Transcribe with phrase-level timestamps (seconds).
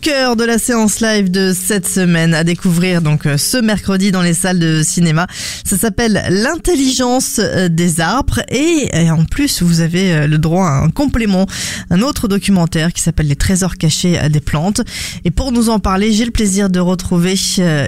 [0.00, 4.22] Cœur de la séance live de cette semaine à découvrir donc euh, ce mercredi dans
[4.22, 5.26] les salles de cinéma.
[5.64, 10.82] Ça s'appelle l'intelligence euh, des arbres et, en plus vous avez euh, le droit à
[10.84, 11.46] un complément,
[11.90, 14.80] un autre documentaire qui s'appelle les trésors cachés des plantes.
[15.26, 17.34] Et pour nous en parler, j'ai le plaisir de retrouver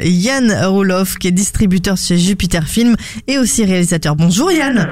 [0.05, 2.95] Yann Roloff qui est distributeur chez Jupiter Film
[3.27, 4.17] et aussi réalisateur.
[4.17, 4.91] Bonjour Yann.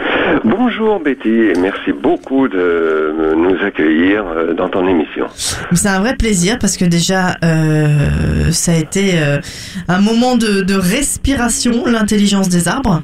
[0.50, 5.26] Bonjour Betty et merci beaucoup de nous accueillir euh, dans ton émission.
[5.30, 9.38] C'est un vrai plaisir parce que déjà, euh, ça a été euh,
[9.86, 13.02] un moment de, de respiration, l'intelligence des arbres.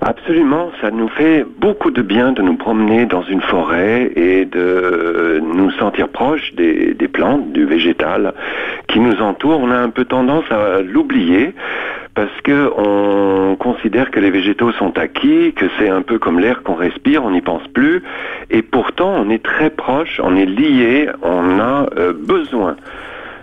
[0.00, 5.42] Absolument, ça nous fait beaucoup de bien de nous promener dans une forêt et de
[5.54, 8.32] nous sentir proches des, des plantes, du végétal
[8.88, 9.60] qui nous entoure.
[9.60, 11.54] On a un peu tendance à l'oublier
[12.14, 16.62] parce que on considère que les végétaux sont acquis, que c'est un peu comme l'air
[16.62, 18.02] qu'on respire, on n'y pense plus,
[18.50, 22.76] et pourtant on est très proche, on est lié, on a euh, besoin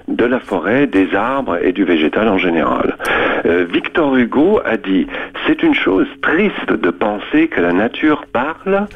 [0.07, 2.97] de la forêt, des arbres et du végétal en général.
[3.45, 5.07] Euh, Victor Hugo a dit
[5.47, 8.87] c'est une chose triste de penser que la nature parle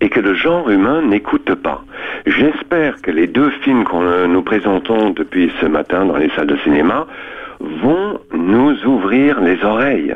[0.00, 1.84] et que le genre humain n'écoute pas.
[2.26, 6.48] J'espère que les deux films qu'on euh, nous présentons depuis ce matin dans les salles
[6.48, 7.06] de cinéma
[7.82, 10.14] vont nous ouvrir les oreilles.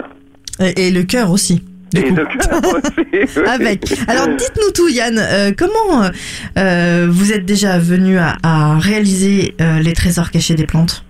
[0.61, 1.63] Et, et le cœur aussi.
[1.95, 3.47] Et le cœur aussi, oui.
[3.47, 3.85] Avec.
[4.09, 6.11] Alors dites-nous tout Yann, euh, comment
[6.59, 11.05] euh, vous êtes déjà venu à, à réaliser euh, les trésors cachés des plantes?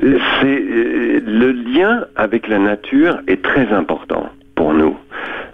[0.00, 0.62] C'est
[1.24, 4.96] le lien avec la nature est très important pour nous,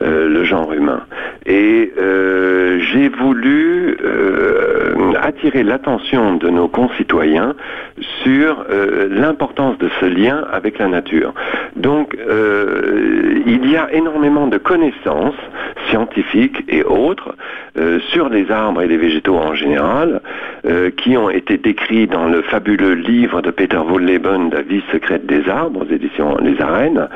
[0.00, 1.02] le genre humain.
[1.46, 7.54] Et euh, j'ai voulu euh, attirer l'attention de nos concitoyens
[8.22, 11.34] sur euh, l'importance de ce lien avec la nature.
[11.76, 15.34] Donc, euh, il y a énormément de connaissances
[15.88, 17.34] scientifiques et autres
[17.78, 20.20] euh, sur les arbres et les végétaux en général,
[20.64, 25.26] euh, qui ont été décrits dans le fabuleux livre de Peter Wohlleben, La vie secrète
[25.26, 27.08] des arbres, aux éditions Les Arènes.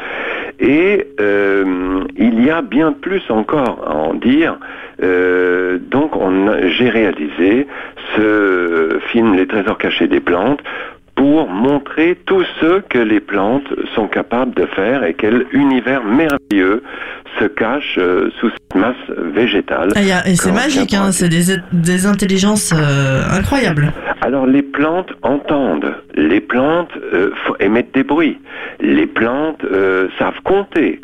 [0.61, 4.59] Et euh, il y a bien plus encore à en dire.
[5.03, 6.13] Euh, donc,
[6.77, 7.67] j'ai réalisé
[8.17, 10.61] ce film Les trésors cachés des plantes
[11.15, 16.83] pour montrer tout ce que les plantes sont capables de faire et quel univers merveilleux
[17.39, 19.91] se cache euh, sous cette masse végétale.
[19.97, 23.93] Ah, Et c'est magique, hein, c'est des, des intelligences euh, incroyables.
[24.21, 27.31] Alors les plantes entendent, les plantes euh,
[27.61, 28.39] émettent des bruits,
[28.81, 29.65] les plantes
[30.19, 31.01] savent compter,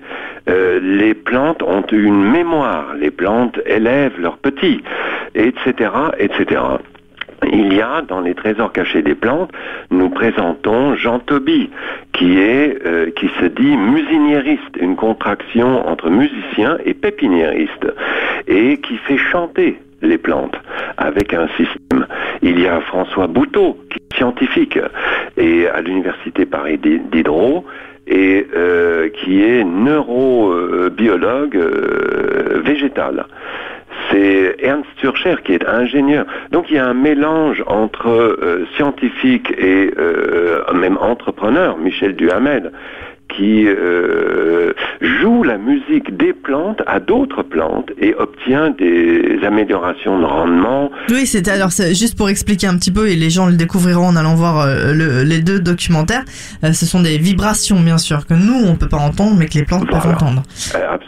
[0.47, 4.83] les plantes ont une mémoire, les plantes élèvent leurs petits,
[5.35, 6.61] etc., etc.
[7.47, 9.51] Il y a dans les trésors cachés des plantes,
[9.91, 11.71] nous présentons Jean Toby,
[12.13, 17.87] qui est, euh, qui se dit musiniériste, une contraction entre musicien et pépiniériste,
[18.49, 20.57] et qui fait chanter les plantes
[20.97, 22.07] avec un système.
[22.43, 24.79] Il y a François Bouteau, qui est scientifique,
[25.37, 27.65] et à l'université Paris Di- Diderot,
[28.09, 33.27] et euh, qui est neurobiologue euh, végétal
[34.11, 36.25] c'est Ernst Turcher qui est ingénieur.
[36.53, 42.73] Donc il y a un mélange entre euh, scientifique et euh, même entrepreneur, Michel Duhamel,
[43.37, 44.73] qui euh,
[45.03, 50.91] joue la musique des plantes à d'autres plantes et obtient des améliorations de rendement.
[51.11, 54.07] Oui, c'était alors c'est juste pour expliquer un petit peu et les gens le découvriront
[54.07, 56.25] en allant voir euh, le- les deux documentaires.
[56.65, 59.59] euh, ce sont des vibrations bien sûr que nous on peut pas entendre mais que
[59.59, 60.43] les plantes peuvent entendre.
[60.75, 61.08] Absolument.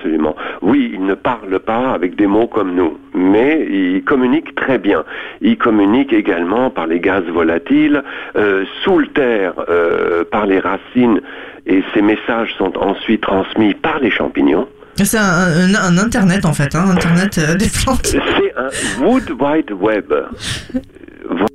[0.70, 5.00] Oui, il ne parle pas avec des mots comme nous, mais il communique très bien.
[5.40, 8.02] Il communique également par les gaz volatiles,
[8.36, 11.20] euh, sous le terre, euh, par les racines,
[11.66, 14.68] et ces messages sont ensuite transmis par les champignons.
[15.02, 18.06] C'est un, un- un internet en fait, hein, internet euh, des plantes.
[18.06, 18.68] C'est un
[19.04, 20.12] Wood Wide Web.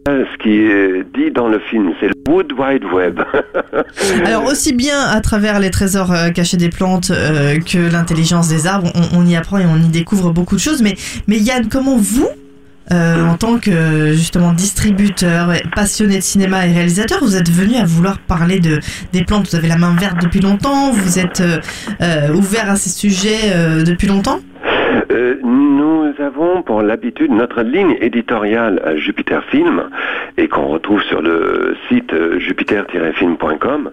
[0.08, 3.22] Ce qui est dit dans le film, c'est le Wood Wide Web.
[4.26, 8.68] Alors aussi bien à travers les trésors euh, cachés des plantes euh, que l'intelligence des
[8.68, 10.84] arbres, on, y apprend et on y découvre beaucoup de choses.
[10.84, 10.96] Mais,
[11.28, 12.30] Yann, comment vous,
[12.92, 17.86] euh, en tant que justement distributeur, passionné de cinéma et réalisateur, vous êtes venu à
[17.86, 18.80] vouloir parler de
[19.12, 19.50] des plantes?
[19.50, 20.92] Vous avez la main verte depuis longtemps.
[20.92, 21.42] Vous êtes
[22.34, 24.40] ouvert à ces sujets depuis longtemps?
[25.12, 29.90] Euh, nous avons pour l'habitude notre ligne éditoriale à Jupiter Film
[30.38, 33.92] et qu'on retrouve sur le site euh, jupiter-film.com.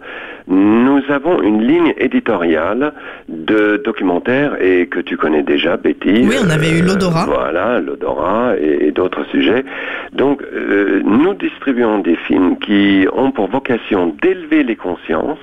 [0.49, 2.93] Nous avons une ligne éditoriale
[3.29, 6.27] de documentaires et que tu connais déjà, Betty.
[6.29, 7.27] Oui, on avait eu l'odorat.
[7.27, 9.65] Voilà, l'odorat et, et d'autres sujets.
[10.13, 15.39] Donc, euh, nous distribuons des films qui ont pour vocation d'élever les consciences,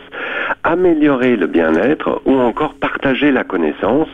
[0.64, 4.10] améliorer le bien-être ou encore partager la connaissance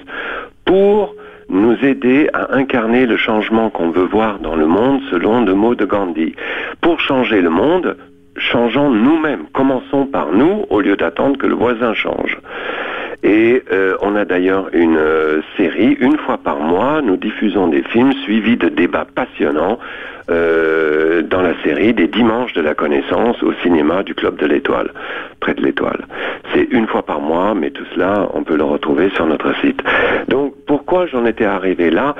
[0.65, 1.15] pour
[1.49, 5.75] nous aider à incarner le changement qu'on veut voir dans le monde selon le mot
[5.75, 6.35] de Gandhi.
[6.81, 7.97] Pour changer le monde,
[8.37, 9.45] changeons nous-mêmes.
[9.53, 12.37] Commençons par nous au lieu d'attendre que le voisin change.
[13.25, 17.81] Et euh, on a d'ailleurs une euh, série, une fois par mois, nous diffusons des
[17.81, 19.79] films suivis de débats passionnants
[20.29, 24.91] euh, dans la série des dimanches de la connaissance au cinéma du Club de l'Étoile,
[25.39, 26.05] près de l'Étoile.
[26.53, 29.81] C'est une fois par mois, mais tout cela, on peut le retrouver sur notre site.
[30.27, 32.13] Donc, pourquoi j'en étais arrivé là?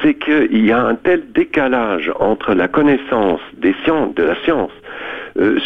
[0.00, 4.70] C'est qu'il y a un tel décalage entre la connaissance des sciences, de la science,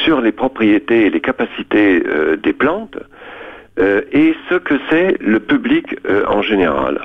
[0.04, 2.02] sur les propriétés et les capacités
[2.42, 2.96] des plantes,
[3.78, 7.00] euh, et ce que c'est le public euh, en général.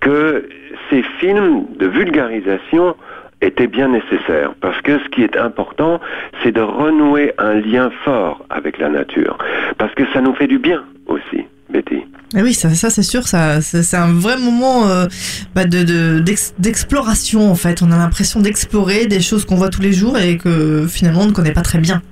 [0.00, 0.48] Que
[0.90, 2.94] ces films de vulgarisation
[3.42, 6.00] étaient bien nécessaires parce que ce qui est important,
[6.42, 9.36] c'est de renouer un lien fort avec la nature
[9.78, 12.02] parce que ça nous fait du bien aussi, Betty.
[12.36, 15.06] Eh oui, ça, ça c'est sûr, ça, c'est un vrai moment euh,
[15.54, 17.82] bah, de de- d'ex- d'exploration en fait.
[17.82, 21.26] On a l'impression d'explorer des choses qu'on voit tous les jours et que finalement on
[21.26, 22.02] ne connaît pas très bien.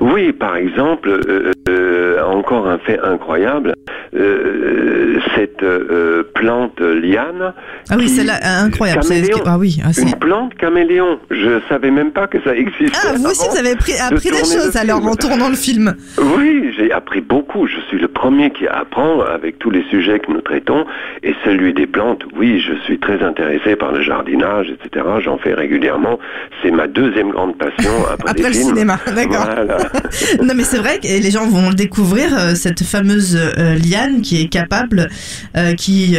[0.00, 3.74] Oui, par exemple, euh, euh, encore un fait incroyable,
[4.16, 7.54] euh, cette euh, plante liane.
[7.88, 9.00] Ah oui, c'est incroyable.
[9.46, 11.20] Ah oui, ah, Une plante caméléon.
[11.30, 12.98] Je savais même pas que ça existait.
[13.04, 15.94] Ah, vous aussi vous avez de appris des choses alors en tournant le film.
[16.18, 17.66] Oui, j'ai appris beaucoup.
[17.66, 20.84] Je suis le premier qui apprend avec tous les sujets que nous traitons.
[21.22, 25.06] Et celui des plantes, oui, je suis très intéressé par le jardinage, etc.
[25.20, 26.18] J'en fais régulièrement.
[26.62, 28.68] C'est ma deuxième grande passion après, Après les le films.
[28.68, 29.46] cinéma, d'accord.
[29.46, 29.76] Voilà.
[30.42, 34.20] Non mais c'est vrai que les gens vont le découvrir euh, cette fameuse euh, liane
[34.22, 35.08] qui est capable,
[35.56, 36.16] euh, qui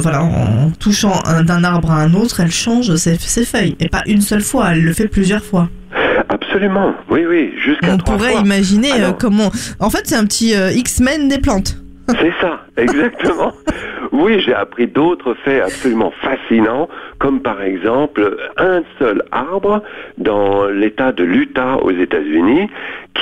[0.00, 3.88] voilà en touchant un- d'un arbre à un autre, elle change ses, ses feuilles et
[3.88, 5.68] pas une seule fois, elle le fait plusieurs fois.
[6.28, 6.94] Absolument.
[7.10, 7.52] Oui, oui.
[7.64, 8.40] Jusqu'à On pourrait fois.
[8.40, 9.50] imaginer euh, comment.
[9.80, 11.76] En fait, c'est un petit euh, X-Men des plantes.
[12.08, 13.52] C'est ça, exactement.
[14.12, 16.88] Oui, j'ai appris d'autres faits absolument fascinants,
[17.18, 19.82] comme par exemple un seul arbre
[20.18, 22.68] dans l'État de l'Utah aux États-Unis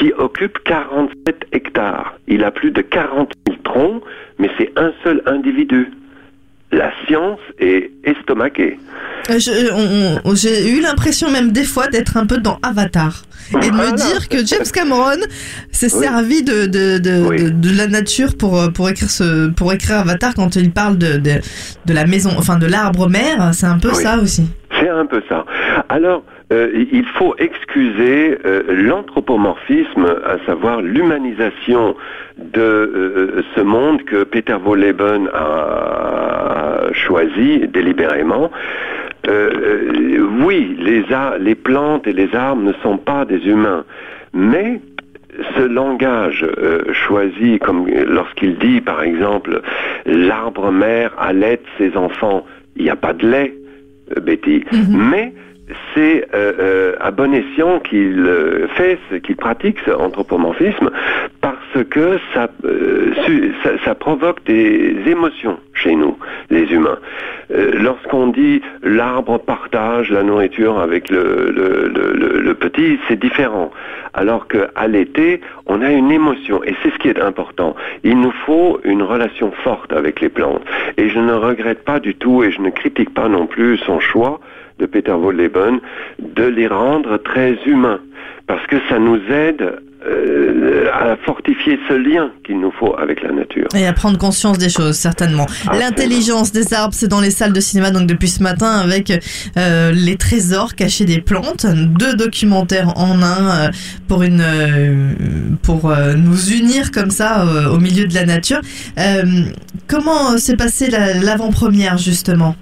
[0.02, 2.14] qui occupe 47 hectares.
[2.26, 4.02] Il a plus de 40 000 troncs,
[4.38, 5.90] mais c'est un seul individu.
[6.72, 8.78] La science est estomaquée.
[9.30, 13.70] Euh, on- J'ai eu l'impression même des fois d'être un peu dans Avatar et de
[13.76, 15.20] me dire que James Cameron
[15.70, 16.00] s'est Oui.
[16.02, 17.36] servi de de, de, Oui.
[17.44, 20.96] de, de la nature pour euh, pour écrire ce pour écrire Avatar quand il parle
[20.96, 21.32] de de,
[21.84, 23.50] de la maison, enfin de l'arbre mère.
[23.52, 24.02] C'est un peu Oui.
[24.02, 24.44] ça aussi.
[24.78, 25.44] C'est un peu ça.
[25.88, 26.22] Alors,
[26.52, 31.96] euh, il faut excuser euh, l'anthropomorphisme, à savoir l'humanisation
[32.36, 38.50] de euh, ce monde que Peter Wolleben a choisi délibérément.
[40.44, 43.84] Oui, les, plantes et les arbres ne sont pas des humains,
[44.34, 44.80] mais
[45.56, 46.44] ce langage
[46.92, 49.62] choisi, comme lorsqu'il dit par exemple
[50.06, 53.54] l'arbre mère allait ses enfants, il n'y a pas de lait,
[54.20, 55.32] Betty, mais
[55.94, 60.90] c'est euh, euh, à bon escient qu'il euh, fait, qu'il pratique ce anthropomorphisme
[61.78, 63.12] que ça, euh,
[63.84, 66.16] ça, provoque des émotions chez nous,
[66.50, 66.98] les humains.
[67.50, 73.70] Euh, Lorsqu'on dit l'arbre partage la nourriture avec le petit, c'est différent.
[74.14, 77.74] Alors qu'à l'été, on a une émotion et c'est ce qui est important.
[78.04, 80.62] Il nous faut une relation forte avec les plantes.
[80.98, 84.00] Et je ne regrette pas du tout et je ne critique pas non plus son
[84.00, 84.40] choix
[84.78, 85.80] de Peter Wolleben
[86.18, 88.00] de les rendre très humains
[88.46, 93.32] parce que ça nous aide euh, à fortifier ce lien qu'il nous faut avec la
[93.32, 93.66] nature.
[93.74, 95.46] Et à prendre conscience des choses, certainement.
[95.72, 99.12] L'intelligence des arbres, c'est dans les salles de cinéma, donc depuis ce matin, avec
[99.56, 103.70] euh, les trésors cachés des plantes, deux documentaires en un euh,
[104.08, 104.44] pour une
[105.62, 108.60] pour nous unir comme ça au milieu de la nature.
[109.88, 112.54] Comment s'est passée la- l'avant-première justement?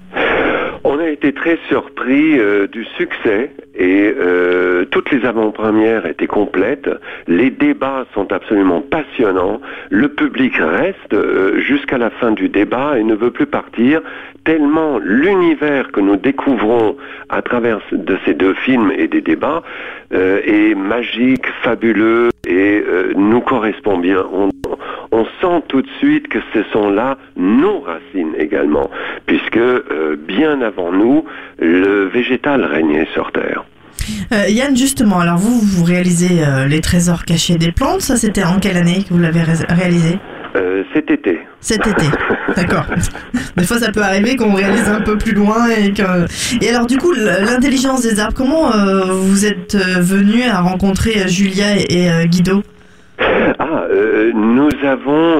[1.21, 6.89] Été très surpris euh, du succès et euh, toutes les avant-premières étaient complètes.
[7.27, 9.61] Les débats sont absolument passionnants.
[9.91, 14.01] Le public reste euh, jusqu'à la fin du débat et ne veut plus partir
[14.45, 16.97] tellement l'univers que nous découvrons
[17.29, 19.61] à travers de ces deux films et des débats
[20.11, 22.83] est magique, fabuleux et
[23.15, 24.25] nous correspond bien.
[24.33, 24.49] On,
[25.11, 28.89] on sent tout de suite que ce sont là nos racines également,
[29.25, 29.59] puisque
[30.27, 31.25] bien avant nous,
[31.59, 33.65] le végétal régnait sur Terre.
[34.31, 38.01] Euh, Yann, justement, alors vous, vous réalisez euh, les trésors cachés des plantes.
[38.01, 40.19] Ça, c'était en quelle année que vous l'avez réalisé?
[40.55, 41.39] Euh, Cet été.
[41.59, 42.05] Cet été,
[42.55, 42.85] d'accord.
[43.55, 46.25] Des fois, ça peut arriver qu'on réalise un peu plus loin et que.
[46.63, 48.35] Et alors, du coup, l'intelligence des arbres.
[48.35, 48.71] Comment
[49.07, 52.63] vous êtes venu à rencontrer Julia et, Guido?
[53.59, 53.87] Ah,
[54.33, 55.37] nous avons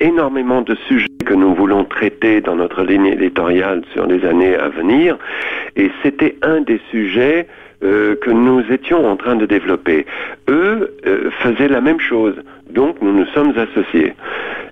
[0.00, 4.68] énormément de sujets que nous voulons traiter dans notre ligne éditoriale sur les années à
[4.68, 5.18] venir.
[5.76, 7.46] Et c'était un des sujets
[7.84, 10.06] euh, que nous étions en train de développer.
[10.48, 12.34] Eux euh, faisaient la même chose,
[12.70, 14.14] donc nous nous sommes associés.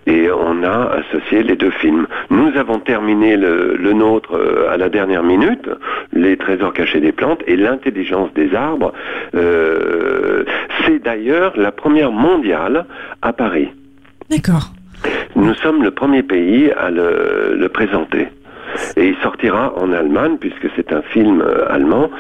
[0.07, 2.07] Et on a associé les deux films.
[2.31, 5.69] Nous avons terminé le, le nôtre euh, à la dernière minute,
[6.13, 8.93] Les trésors cachés des plantes et l'intelligence des arbres.
[9.33, 12.87] C'est d'ailleurs la première mondiale
[13.23, 13.69] à Paris.
[14.31, 14.73] D'accord.
[15.35, 18.29] Nous sommes le premier pays à le, présenter.
[18.97, 22.11] Et il sortira en Allemagne, puisque c'est un film euh, allemand,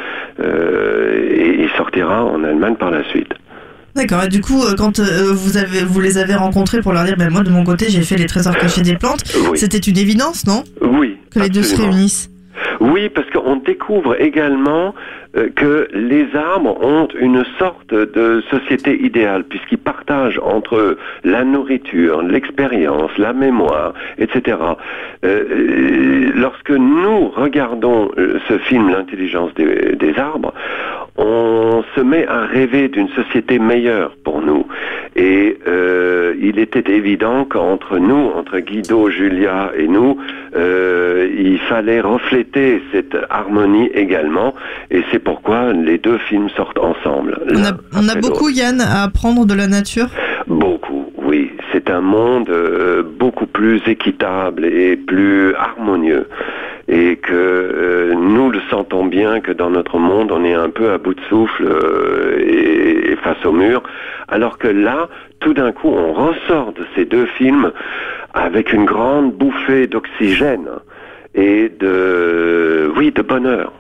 [0.40, 3.32] euh, et il sortira en Allemagne par la suite.
[3.94, 4.25] D'accord.
[4.25, 7.30] Et du coup, euh, quand vous avez, vous les avez rencontrés pour leur dire, ben
[7.30, 10.64] moi de mon côté, j'ai fait les trésors cachés des plantes, c'était une évidence, non?
[10.82, 11.16] Oui.
[11.30, 12.30] Que les deux se réunissent.
[12.80, 14.95] Oui, parce qu'on découvre également
[15.37, 21.45] euh, que les arbres ont une sorte de société idéale, puisqu'ils partagent entre eux la
[21.45, 24.59] nourriture, l'expérience, la mémoire, etc.
[25.25, 30.54] Euh, lorsque nous regardons euh, ce film, L'intelligence des, arbres,
[31.16, 34.66] on se met à rêver d'une société meilleure pour nous.
[35.16, 35.59] Et
[36.38, 40.18] il était évident qu'entre nous, entre Guido, Julia et nous,
[41.25, 44.54] il fallait refléter cette harmonie également.
[44.90, 47.38] Et c'est pourquoi les deux films sortent ensemble.
[47.94, 50.08] On a, beaucoup, Yann, à apprendre de la nature?
[50.46, 51.50] Beaucoup, oui.
[51.73, 56.28] C'est un monde euh, beaucoup plus équitable et plus harmonieux.
[56.88, 60.92] Et que euh, nous le sentons bien que dans notre monde, on est un peu
[60.92, 63.82] à bout de souffle euh, et, face au mur.
[64.28, 65.08] Alors que là,
[65.40, 67.73] tout d'un coup, on ressort de ces deux films
[68.35, 70.68] avec une grande bouffée d'oxygène
[71.36, 73.72] et de, oui, de bonheur.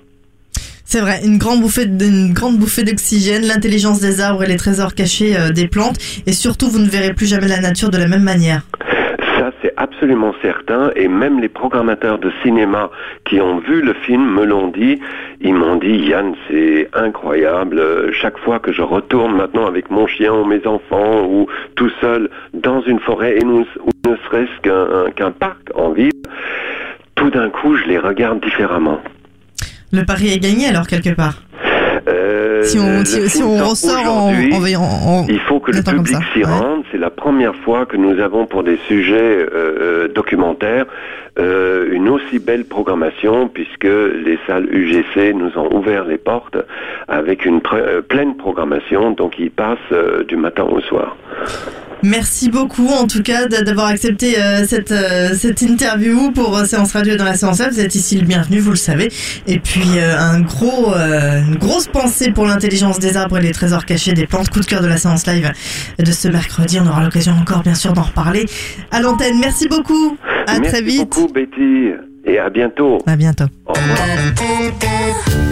[0.84, 4.94] C'est vrai, une grande bouffée, une grande bouffée d'oxygène, l'intelligence des arbres et les trésors
[4.94, 8.06] cachés euh, des plantes, et surtout vous ne verrez plus jamais la nature de la
[8.06, 8.62] même manière.
[9.36, 12.90] Ça, c'est absolument certain, et même les programmateurs de cinéma
[13.28, 15.00] qui ont vu le film me l'ont dit.
[15.40, 17.82] Ils m'ont dit, Yann, c'est incroyable.
[18.12, 22.30] Chaque fois que je retourne maintenant avec mon chien ou mes enfants ou tout seul
[22.54, 26.12] dans une forêt, et nous, ou ne serait-ce qu'un parc en ville,
[27.26, 29.00] tout d'un coup, je les regarde différemment.
[29.92, 31.42] Le pari est gagné alors quelque part
[32.08, 36.84] euh, si on, si, on ressort en, en, Il faut que le public s'y rende.
[36.92, 40.86] C'est la première fois que nous avons pour des sujets euh, euh, documentaires
[41.38, 46.56] une aussi belle programmation puisque les salles UGC nous ont ouvert les portes
[47.08, 47.60] avec une
[48.08, 49.10] pleine programmation.
[49.10, 49.92] Donc ils passent
[50.28, 51.14] du matin au soir.
[52.06, 56.92] Merci beaucoup en tout cas d'avoir accepté euh, cette, euh, cette interview pour euh, Séance
[56.92, 59.08] Radio dans la séance Vous êtes ici le bienvenu, vous le savez.
[59.48, 64.12] Et puis un gros, une grosse pensée pour l'intelligence des arbres et les trésors cachés
[64.12, 64.50] des plantes.
[64.50, 65.50] Coup de cœur de la séance live
[65.98, 66.78] de ce mercredi.
[66.80, 68.46] On aura l'occasion encore bien sûr d'en reparler
[68.92, 69.38] à l'antenne.
[69.40, 70.16] Merci beaucoup.
[70.46, 70.98] À très vite.
[70.98, 71.90] Merci beaucoup Betty
[72.24, 72.98] et à bientôt.
[73.06, 73.46] À bientôt.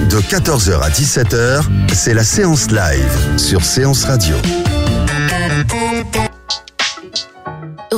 [0.09, 4.37] De 14h à 17h, c'est la séance live sur Séance Radio.